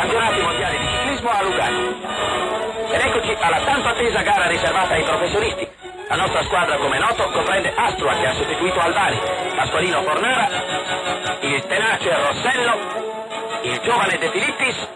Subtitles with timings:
[0.00, 1.78] campionati mondiali di ciclismo a Lugano.
[2.90, 5.68] Ed eccoci alla tanto attesa gara riservata ai professionisti.
[6.08, 9.20] La nostra squadra, come noto, comprende Astua che ha sostituito Albani,
[9.54, 10.48] Pasqualino Fornara,
[11.40, 12.78] il tenace Rossello,
[13.62, 14.88] il giovane De Filippis,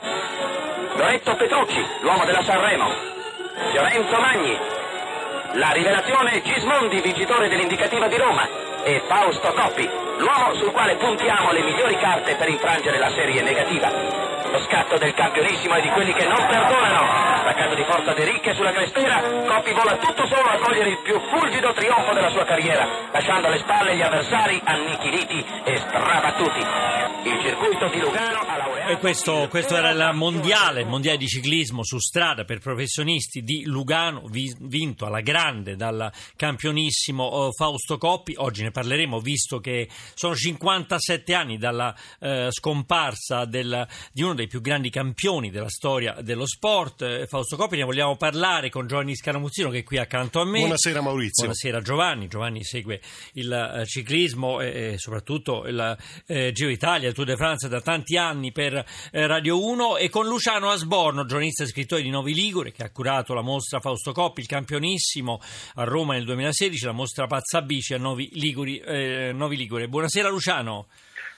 [0.96, 2.90] Loretto Petrucci, l'uomo della Sanremo,
[3.70, 4.58] Fiorenzo Magni,
[5.52, 8.48] la rivelazione Gismondi, vincitore dell'indicativa di Roma,
[8.82, 14.24] e Fausto Coppi, l'uomo sul quale puntiamo le migliori carte per infrangere la serie negativa.
[14.54, 17.42] Lo scatto del campionissimo è di quelli che non perdonano.
[17.42, 21.18] Staccato di forza De Ricche sulla crestera, Coppi vola tutto solo a cogliere il più
[21.28, 26.60] fulgido trionfo della sua carriera, lasciando alle spalle gli avversari annichiliti e strabattuti.
[27.24, 28.92] Il circuito di Lugano ha laureato...
[28.92, 33.64] E questo, questo era il mondiale, il mondiale di ciclismo su strada per professionisti di
[33.64, 38.34] Lugano, vi- vinto alla grande dal campionissimo eh, Fausto Coppi.
[38.36, 44.43] Oggi ne parleremo, visto che sono 57 anni dalla eh, scomparsa del- di uno dei
[44.46, 47.02] più grandi campioni della storia dello sport.
[47.02, 50.60] Eh, Fausto Coppi, ne vogliamo parlare con Giovanni Scaramuzzino che è qui accanto a me.
[50.60, 51.44] Buonasera Maurizio.
[51.44, 53.00] Buonasera Giovanni, Giovanni segue
[53.34, 55.96] il eh, ciclismo e, e soprattutto il
[56.26, 60.26] eh, Giro Italia, il Tour de France da tanti anni per Radio 1 e con
[60.26, 64.40] Luciano Asborno, giornalista e scrittore di Novi Ligure che ha curato la mostra Fausto Coppi,
[64.40, 65.40] il campionissimo
[65.74, 69.88] a Roma nel 2016, la mostra Pazzabici a Novi, Liguri, eh, Novi Ligure.
[69.88, 70.86] Buonasera Luciano.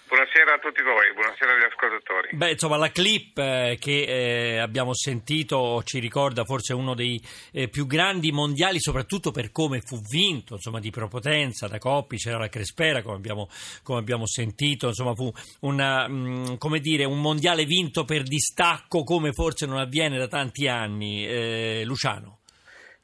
[0.08, 2.28] Buonasera a tutti voi, buonasera agli ascoltatori.
[2.30, 7.66] Beh, insomma, la clip eh, che eh, abbiamo sentito ci ricorda forse uno dei eh,
[7.68, 12.48] più grandi mondiali, soprattutto per come fu vinto, insomma, di prepotenza da Coppi, c'era la
[12.48, 13.48] Crespera, come abbiamo,
[13.82, 15.28] come abbiamo sentito, insomma, fu
[15.62, 20.68] una, mh, come dire, un mondiale vinto per distacco come forse non avviene da tanti
[20.68, 21.26] anni.
[21.26, 22.42] Eh, Luciano.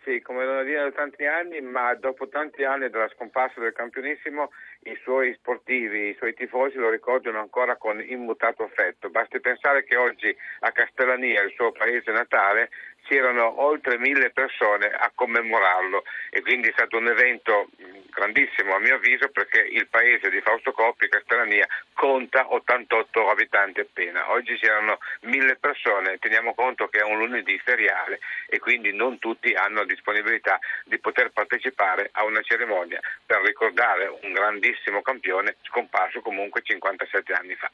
[0.05, 4.50] Sì, come non avviene da tanti anni, ma dopo tanti anni dalla scomparsa del campionissimo,
[4.84, 9.11] i suoi sportivi, i suoi tifosi lo ricordano ancora con immutato affetto.
[9.11, 12.70] Basti pensare che oggi a Castellania, il suo paese natale,
[13.12, 17.68] c'erano oltre mille persone a commemorarlo e quindi è stato un evento
[18.08, 24.33] grandissimo a mio avviso perché il paese di Fausto Coppi, Castellania, conta 88 abitanti appena.
[24.33, 28.18] Oggi c'erano mille persone, teniamo conto che è un lunedì feriale
[28.48, 34.33] e quindi non tutti hanno disponibilità di poter partecipare a una cerimonia per ricordare un
[34.33, 37.70] grandissimo campione scomparso comunque 57 anni fa.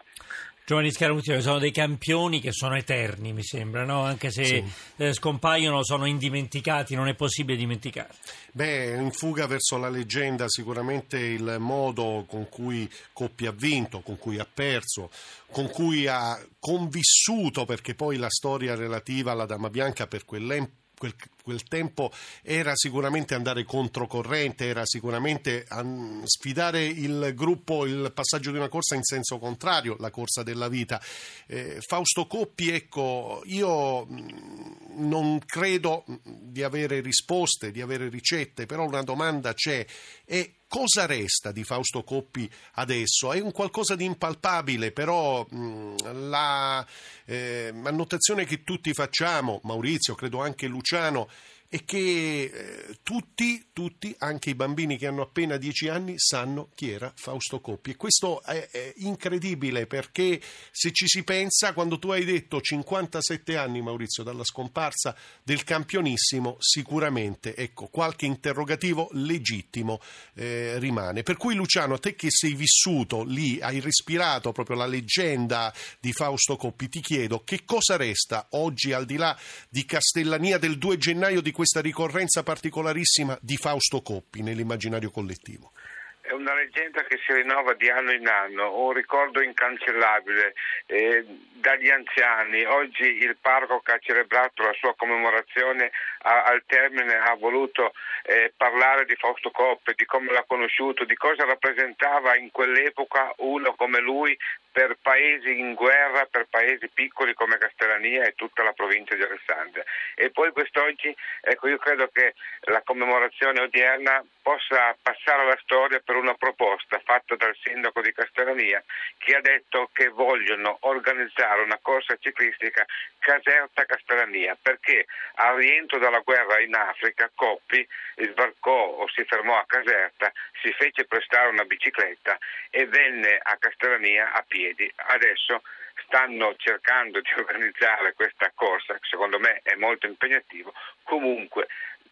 [0.68, 4.02] Giovanni Scaramuzzino, sono dei campioni che sono eterni, mi sembra, no?
[4.02, 4.64] anche se Sì.
[4.98, 8.14] eh, scompaiono, sono indimenticati, non è possibile dimenticarli.
[8.52, 14.18] Beh, in fuga verso la leggenda sicuramente il modo con cui Coppi ha vinto, con
[14.18, 15.10] cui ha perso,
[15.50, 21.14] con cui ha convissuto, perché poi la storia relativa alla Dama Bianca per quell'em- quel,
[21.42, 28.58] quel tempo era sicuramente andare controcorrente, era sicuramente an- sfidare il gruppo, il passaggio di
[28.58, 31.00] una corsa in senso contrario, la corsa della vita.
[31.46, 38.84] Eh, Fausto Coppi, ecco, io mh, non credo di avere risposte, di avere ricette, però
[38.84, 39.86] una domanda c'è.
[40.24, 43.32] E cosa resta di Fausto Coppi adesso?
[43.32, 46.86] È un qualcosa di impalpabile, però mh, la
[47.24, 51.28] eh, annotazione che tutti facciamo, Maurizio, credo anche Luciano,
[51.70, 56.90] è che eh, tutti, tutti, anche i bambini che hanno appena dieci anni, sanno chi
[56.90, 57.90] era Fausto Coppi.
[57.90, 60.40] E questo è, è incredibile perché
[60.70, 66.56] se ci si pensa, quando tu hai detto 57 anni, Maurizio, dalla scomparsa del campionissimo,
[66.58, 70.00] sicuramente ecco, qualche interrogativo legittimo
[70.34, 71.22] eh, rimane.
[71.22, 76.56] Per cui, Luciano, te che sei vissuto lì, hai respirato proprio la leggenda di Fausto
[76.56, 81.42] Coppi, ti chiedo che cosa resta oggi, al di là di Castellania del 2 gennaio
[81.42, 85.72] di questa ricorrenza particolarissima di Fausto Coppi nell'immaginario collettivo?
[86.20, 90.54] È una leggenda che si rinnova di anno in anno, un ricordo incancellabile
[90.86, 91.24] eh,
[91.54, 92.62] dagli anziani.
[92.62, 97.92] Oggi il parroco che ha celebrato la sua commemorazione a- al termine ha voluto
[98.22, 103.74] eh, parlare di Fausto Coppi, di come l'ha conosciuto, di cosa rappresentava in quell'epoca uno
[103.74, 104.38] come lui
[104.78, 109.82] per paesi in guerra, per paesi piccoli come Castellania e tutta la provincia di Alessandria.
[110.14, 116.14] E poi quest'oggi, ecco, io credo che la commemorazione odierna possa passare alla storia per
[116.14, 118.82] una proposta fatta dal sindaco di Castellania
[119.18, 122.86] che ha detto che vogliono organizzare una corsa ciclistica
[123.18, 129.66] Caserta Castellania perché al rientro dalla guerra in Africa Coppi sbarcò o si fermò a
[129.66, 130.32] Caserta,
[130.62, 132.38] si fece prestare una bicicletta
[132.70, 134.67] e venne a Castellania a piedi.
[134.96, 135.62] Adesso
[136.04, 140.72] stanno cercando di organizzare questa corsa, che secondo me è molto impegnativo,
[141.02, 141.66] comunque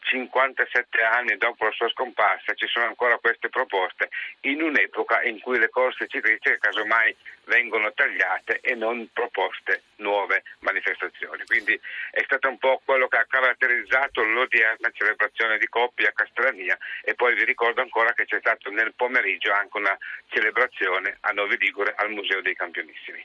[0.06, 4.08] 57 anni dopo la sua scomparsa ci sono ancora queste proposte
[4.43, 7.14] in un'epoca in cui le corse ciclistiche casomai
[7.47, 11.44] vengono tagliate e non proposte nuove manifestazioni.
[11.44, 11.79] Quindi
[12.12, 17.14] è stato un po' quello che ha caratterizzato l'odierna celebrazione di coppia a Castellania e
[17.14, 19.97] poi vi ricordo ancora che c'è stato nel pomeriggio anche una
[20.29, 23.25] celebrazione a Novi Ligure al Museo dei Campionissimi.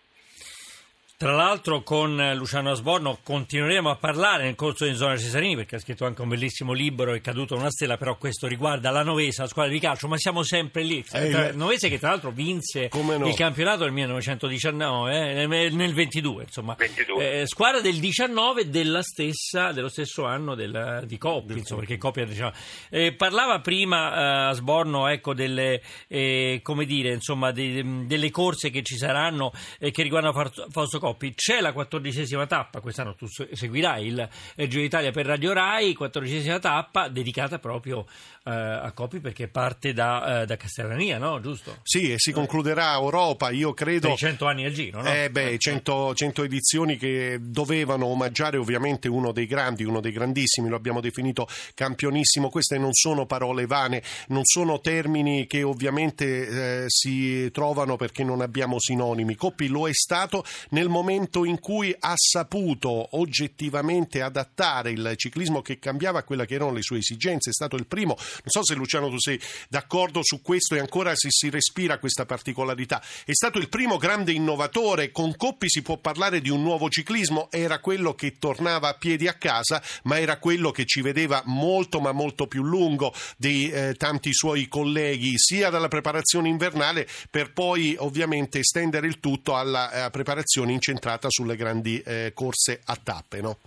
[1.22, 5.80] Tra l'altro con Luciano Asborno continueremo a parlare nel corso di Zona Cesarini perché ha
[5.80, 9.48] scritto anche un bellissimo libro, è caduto una stella, però questo riguarda la Novesa, la
[9.48, 11.06] squadra di calcio, ma siamo sempre lì.
[11.12, 13.28] Eh, Tra- il- Novese che tra l'altro vinse no?
[13.28, 16.74] il campionato nel 1919, eh, nel nel 22 insomma.
[16.76, 17.42] 22.
[17.42, 22.26] Eh, squadra del 19 della stessa, dello stesso anno del- di Coppi, insomma, perché Coppi
[22.26, 22.52] diciamo,
[22.90, 28.82] eh, parlava prima eh, Asborno ecco, delle, eh, come dire, insomma, de- delle corse che
[28.82, 30.34] ci saranno e che riguardano
[30.72, 31.10] Fausto Coppi.
[31.18, 35.94] C'è la quattordicesima tappa, quest'anno tu se- seguirai il, il Giro d'Italia per Radio Rai,
[35.94, 38.06] quattordicesima tappa dedicata proprio
[38.44, 41.40] eh, a Coppi perché parte da, eh, da Castellania, no?
[41.40, 41.78] Giusto?
[41.84, 44.08] Sì, e si concluderà Europa, io credo...
[44.08, 45.14] Per i 100 anni al Giro, no?
[45.14, 50.70] Eh beh, 100, 100 edizioni che dovevano omaggiare ovviamente uno dei grandi, uno dei grandissimi,
[50.70, 52.50] lo abbiamo definito campionissimo.
[52.50, 58.42] Queste non sono parole vane, non sono termini che ovviamente eh, si trovano perché non
[58.42, 59.36] abbiamo sinonimi.
[59.36, 65.80] Coppi lo è stato nel momento in cui ha saputo oggettivamente adattare il ciclismo che
[65.80, 67.50] cambiava a quelle che erano le sue esigenze.
[67.50, 68.16] È stato il primo.
[68.18, 69.40] Non so se Luciano tu sei
[69.70, 73.02] d'accordo su questo e ancora se si respira questa particolarità.
[73.26, 75.12] È stato il primo grande innovatore.
[75.12, 77.50] Con Coppi si può parlare di un nuovo ciclismo.
[77.52, 82.00] Era quello che tornava a piedi a casa, ma era quello che ci vedeva molto
[82.00, 87.96] ma molto più lungo di eh, tanti suoi colleghi, sia dalla preparazione invernale per poi
[87.98, 93.42] ovviamente estendere il tutto alla eh, preparazione incentrata sulle grandi eh, corse a tappe.
[93.42, 93.58] No?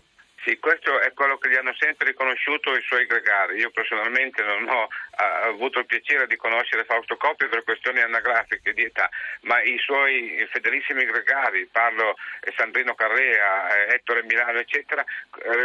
[0.44, 3.58] Sì, questo è quello che gli hanno sempre riconosciuto i suoi gregari.
[3.58, 8.72] Io personalmente non ho eh, avuto il piacere di conoscere Fausto Coppi per questioni anagrafiche
[8.72, 9.08] di età,
[9.42, 12.16] ma i suoi fedelissimi gregari, parlo
[12.56, 15.04] Sandrino Carrea, Ettore Milano, eccetera,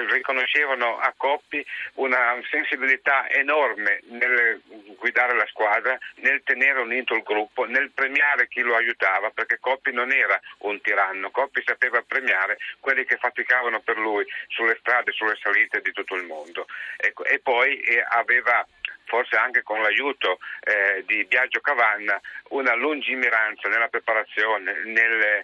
[0.10, 1.66] riconoscevano a Coppi
[1.96, 4.62] una sensibilità enorme nel
[4.98, 9.92] guidare la squadra, nel tenere unito il gruppo, nel premiare chi lo aiutava, perché Coppi
[9.92, 15.38] non era un tiranno, Coppi sapeva premiare quelli che faticavano per lui sulle strade, sulle
[15.42, 16.68] salite di tutto il mondo.
[16.98, 18.66] Ecco, e poi eh, aveva
[19.09, 22.19] forse anche con l'aiuto eh, di Biagio Cavanna,
[22.50, 25.44] una lungimiranza nella preparazione, nel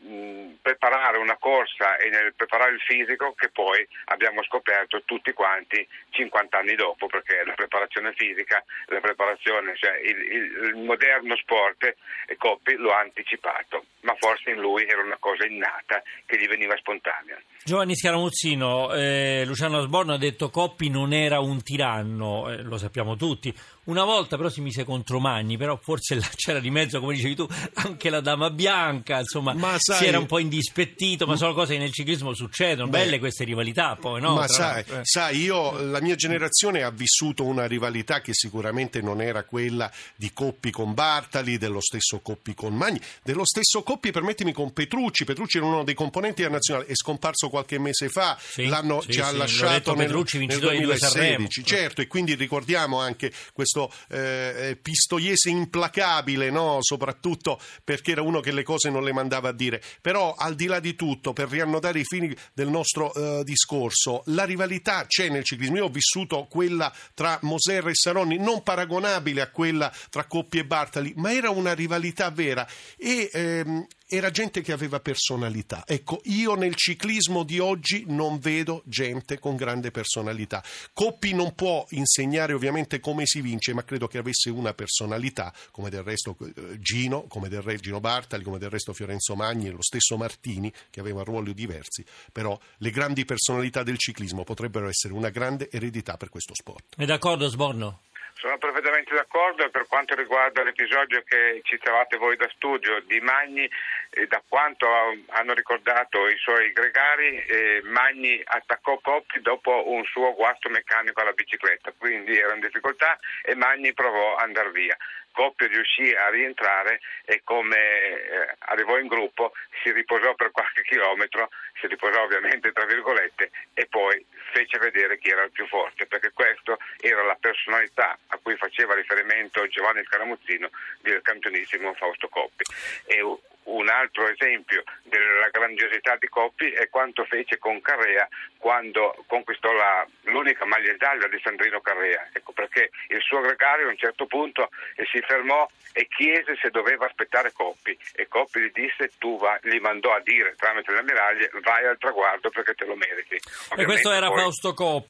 [0.00, 5.86] mh, preparare una corsa e nel preparare il fisico che poi abbiamo scoperto tutti quanti
[6.10, 11.96] 50 anni dopo, perché la preparazione fisica, la preparazione, cioè il, il- il moderno sport,
[12.26, 16.46] e Coppi lo ha anticipato, ma forse in lui era una cosa innata che gli
[16.46, 17.40] veniva spontanea.
[17.68, 23.14] Giovanni Scaramuzzino, eh, Luciano Asborno ha detto Coppi non era un tiranno, eh, lo sappiamo
[23.14, 23.54] tutti.
[23.84, 27.34] Una volta però si mise contro Magni, però forse là c'era di mezzo, come dicevi
[27.34, 31.52] tu, anche la dama bianca, insomma, Ma sai- si era un po' indispettito, ma sono
[31.52, 34.34] cose che nel ciclismo succedono, Beh, belle queste rivalità poi, no?
[34.34, 35.00] Ma sai, eh.
[35.02, 40.32] sai, io, la mia generazione ha vissuto una rivalità che sicuramente non era quella di
[40.32, 45.26] Coppi con Bartali, dello stesso Coppi con Magni, dello stesso Coppi, permettimi, con Petrucci.
[45.26, 49.12] Petrucci era uno dei componenti della nazionale, è scomparso qualche mese fa, Sì, l'hanno sì,
[49.12, 51.20] ci ha sì, lasciato nel, Petrucci, nel vincitore di due 2016.
[51.20, 51.48] Sanremo.
[51.48, 56.78] Certo, e quindi ricordiamo anche questo eh, eh, pistoiese implacabile, no?
[56.80, 59.82] soprattutto perché era uno che le cose non le mandava a dire.
[60.00, 64.44] Però al di là di tutto, per riannodare i fini del nostro eh, discorso, la
[64.44, 65.76] rivalità c'è nel ciclismo.
[65.76, 70.64] Io ho vissuto quella tra Moser e Saronni, non paragonabile a quella tra Coppi e
[70.64, 75.84] Bartali, ma era una rivalità vera e ehm, era gente che aveva personalità.
[75.86, 80.64] Ecco, io nel ciclismo di oggi non vedo gente con grande personalità.
[80.94, 85.90] Coppi non può insegnare ovviamente come si vince, ma credo che avesse una personalità, come
[85.90, 89.72] del resto eh, Gino, come del re Gino Bartali, come del resto Fiorenzo Magni e
[89.72, 95.12] lo stesso Martini, che aveva ruoli diversi, però le grandi personalità del ciclismo potrebbero essere
[95.12, 96.96] una grande eredità per questo sport.
[96.96, 98.00] È d'accordo Sborno?
[98.38, 103.68] Sono perfettamente d'accordo per quanto riguarda l'episodio che citavate voi da studio di Magni,
[104.10, 104.86] eh, da quanto
[105.30, 111.32] hanno ricordato i suoi gregari, eh, Magni attaccò Coppi dopo un suo guasto meccanico alla
[111.32, 114.96] bicicletta, quindi era in difficoltà e Magni provò ad andare via.
[115.38, 119.52] Coppi riuscì a rientrare e come eh, arrivò in gruppo
[119.84, 121.48] si riposò per qualche chilometro,
[121.80, 126.32] si riposò ovviamente tra virgolette e poi fece vedere chi era il più forte, perché
[126.32, 130.70] questo era la personalità a cui faceva riferimento Giovanni Scaramuzzino
[131.02, 132.64] del campionissimo Fausto Coppi.
[133.06, 133.22] E
[133.68, 140.06] un altro esempio della grandiosità di Coppi è quanto fece con Carrea quando conquistò la,
[140.22, 144.68] l'unica maglia d'Italia di Sandrino Carrea, ecco perché il suo gregario a un certo punto
[145.10, 149.78] si fermò e chiese se doveva aspettare Coppi e Coppi gli disse tu va, gli
[149.78, 153.38] mandò a dire tramite l'ammiraglia vai al traguardo perché te lo meriti.
[153.70, 154.38] Ovviamente e questo era poi...
[154.38, 155.06] Fausto Coppi.